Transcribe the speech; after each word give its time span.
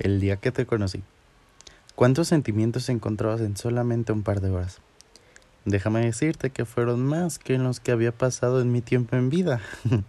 El 0.00 0.18
día 0.18 0.36
que 0.36 0.50
te 0.50 0.66
conocí. 0.66 1.04
¿Cuántos 1.94 2.26
sentimientos 2.26 2.88
encontrabas 2.88 3.40
en 3.40 3.56
solamente 3.56 4.12
un 4.12 4.24
par 4.24 4.40
de 4.40 4.50
horas? 4.50 4.78
Déjame 5.64 6.04
decirte 6.04 6.50
que 6.50 6.64
fueron 6.64 7.06
más 7.06 7.38
que 7.38 7.56
los 7.58 7.78
que 7.78 7.92
había 7.92 8.10
pasado 8.10 8.60
en 8.60 8.72
mi 8.72 8.80
tiempo 8.80 9.14
en 9.14 9.30
vida. 9.30 9.60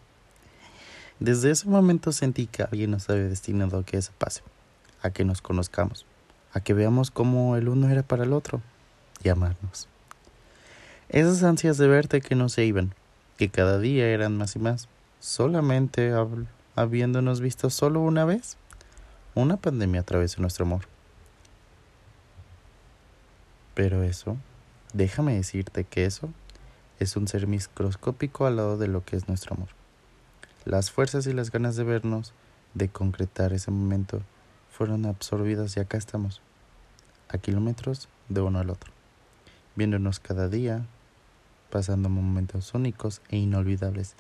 Desde 1.20 1.52
ese 1.52 1.70
momento 1.70 2.12
sentí 2.12 2.48
que 2.48 2.64
alguien 2.64 2.92
nos 2.92 3.08
había 3.12 3.26
destinado 3.26 3.78
a 3.78 3.86
que 3.86 3.98
eso 3.98 4.12
pase, 4.18 4.42
a 5.04 5.12
que 5.12 5.24
nos 5.24 5.44
conozcamos, 5.44 6.08
a 6.52 6.62
que 6.62 6.74
veamos 6.74 7.12
cómo 7.12 7.56
el 7.56 7.70
uno 7.70 7.88
era 7.88 8.02
para 8.02 8.24
el 8.24 8.34
otro 8.34 8.62
y 9.24 9.30
amarnos. 9.30 9.88
Esas 11.10 11.44
ansias 11.44 11.78
de 11.78 11.88
verte 11.88 12.22
que 12.22 12.34
no 12.34 12.50
se 12.50 12.66
iban, 12.66 12.96
que 13.38 13.50
cada 13.50 13.78
día 13.78 14.08
eran 14.08 14.36
más 14.36 14.56
y 14.56 14.60
más, 14.60 14.90
solamente 15.20 16.12
habiéndonos 16.76 17.40
visto 17.40 17.70
solo 17.70 18.02
una 18.02 18.26
vez 18.26 18.58
una 19.36 19.58
pandemia 19.58 20.02
atravesó 20.02 20.42
nuestro 20.42 20.66
amor. 20.66 20.88
Pero 23.74 24.02
eso, 24.02 24.38
déjame 24.94 25.36
decirte 25.36 25.84
que 25.84 26.06
eso 26.06 26.30
es 27.00 27.18
un 27.18 27.28
ser 27.28 27.46
microscópico 27.46 28.46
al 28.46 28.56
lado 28.56 28.78
de 28.78 28.88
lo 28.88 29.04
que 29.04 29.18
es 29.18 29.28
nuestro 29.28 29.56
amor. 29.56 29.68
Las 30.64 30.90
fuerzas 30.90 31.28
y 31.28 31.34
las 31.34 31.52
ganas 31.52 31.76
de 31.76 31.84
vernos, 31.84 32.34
de 32.74 32.88
concretar 32.88 33.52
ese 33.52 33.72
momento, 33.72 34.22
fueron 34.72 35.06
absorbidas 35.06 35.76
y 35.76 35.82
acá 35.82 35.98
estamos, 35.98 36.42
a 37.28 37.38
kilómetros 37.38 38.08
de 38.30 38.42
uno 38.42 38.60
al 38.60 38.70
otro, 38.70 38.92
viéndonos 39.76 40.20
cada 40.20 40.48
día, 40.48 40.86
pasando 41.70 42.08
momentos 42.08 42.74
únicos 42.74 43.22
e 43.30 43.38
inolvidables 43.38 44.16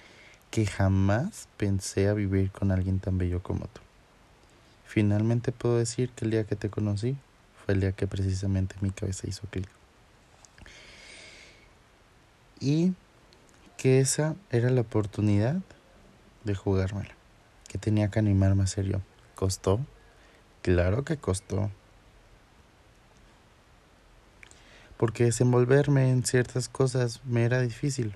que 0.51 0.65
jamás 0.65 1.47
pensé 1.55 2.09
a 2.09 2.13
vivir 2.13 2.51
con 2.51 2.71
alguien 2.71 2.99
tan 2.99 3.17
bello 3.17 3.41
como 3.41 3.67
tú. 3.67 3.84
Finalmente 4.85 5.51
puedo 5.51 5.77
decir 5.77 6.09
que 6.11 6.25
el 6.25 6.31
día 6.31 6.45
que 6.45 6.55
te 6.55 6.69
conocí 6.69 7.17
fue 7.65 7.73
el 7.73 7.81
día 7.81 7.91
que 7.91 8.07
precisamente 8.07 8.75
mi 8.81 8.91
cabeza 8.91 9.27
hizo 9.27 9.47
clic. 9.49 9.67
Y 12.59 12.93
que 13.77 13.99
esa 13.99 14.35
era 14.51 14.69
la 14.69 14.81
oportunidad 14.81 15.57
de 16.43 16.55
jugármela. 16.55 17.13
Que 17.67 17.77
tenía 17.77 18.09
que 18.09 18.19
animarme 18.19 18.63
a 18.63 18.67
ser 18.67 18.85
yo. 18.85 19.01
¿Costó? 19.33 19.79
Claro 20.61 21.03
que 21.03 21.17
costó. 21.17 21.69
Porque 24.97 25.25
desenvolverme 25.25 26.09
en 26.11 26.23
ciertas 26.23 26.69
cosas 26.69 27.21
me 27.25 27.43
era 27.43 27.59
difícil. 27.61 28.15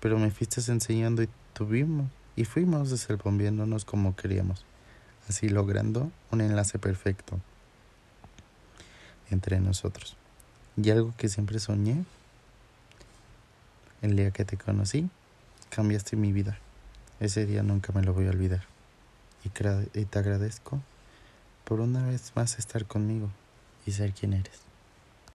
Pero 0.00 0.18
me 0.18 0.30
fuiste 0.30 0.60
enseñando 0.70 1.22
y 1.22 1.28
tuvimos 1.54 2.06
y 2.36 2.44
fuimos 2.44 2.90
desenvolviéndonos 2.90 3.84
como 3.84 4.14
queríamos 4.16 4.64
así 5.28 5.48
logrando 5.48 6.10
un 6.30 6.40
enlace 6.40 6.78
perfecto 6.78 7.40
entre 9.30 9.60
nosotros. 9.60 10.16
Y 10.76 10.90
algo 10.90 11.14
que 11.16 11.28
siempre 11.28 11.58
soñé, 11.60 12.04
el 14.02 14.16
día 14.16 14.30
que 14.30 14.44
te 14.44 14.56
conocí, 14.56 15.08
cambiaste 15.70 16.16
mi 16.16 16.32
vida. 16.32 16.58
Ese 17.20 17.46
día 17.46 17.62
nunca 17.62 17.92
me 17.92 18.02
lo 18.02 18.12
voy 18.12 18.26
a 18.26 18.30
olvidar. 18.30 18.64
Y, 19.44 19.50
te 19.50 20.18
agradezco 20.18 20.80
por 21.64 21.80
una 21.80 22.06
vez 22.06 22.32
más 22.34 22.58
estar 22.58 22.86
conmigo 22.86 23.30
y 23.86 23.92
ser 23.92 24.12
quien 24.12 24.32
eres. 24.32 24.60